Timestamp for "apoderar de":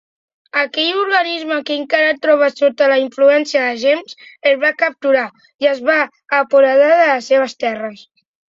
6.41-7.01